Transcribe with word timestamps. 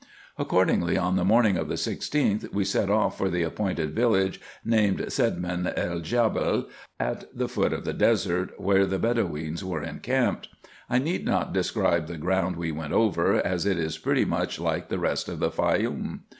Accordingly, 0.39 0.97
on 0.97 1.15
the 1.15 1.23
morning 1.23 1.57
of 1.57 1.67
the 1.67 1.75
lGth, 1.75 2.51
we 2.51 2.65
set 2.65 2.89
off 2.89 3.19
for 3.19 3.29
the 3.29 3.43
appointed 3.43 3.91
village, 3.93 4.41
named 4.65 4.97
Sedmin 5.01 5.71
el 5.77 5.99
Djabel, 5.99 6.67
at 6.99 7.25
the 7.37 7.47
foot 7.47 7.71
of 7.71 7.85
the 7.85 7.93
desert, 7.93 8.59
where 8.59 8.87
the 8.87 8.97
Bedoweens 8.97 9.63
were 9.63 9.83
encamped. 9.83 10.49
I 10.89 10.97
need 10.97 11.23
not 11.23 11.53
describe 11.53 12.07
the 12.07 12.17
ground 12.17 12.55
we 12.55 12.71
went 12.71 12.93
over, 12.93 13.35
as 13.45 13.67
it 13.67 13.77
is 13.77 13.99
pretty 13.99 14.25
much 14.25 14.59
like 14.59 14.89
the 14.89 14.97
rest 14.97 15.29
of 15.29 15.37
the 15.37 15.51
Faioum. 15.51 16.21